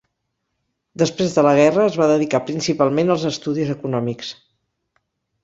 [1.01, 4.35] Després de la guerra es va dedicar principalment als estudis econòmics.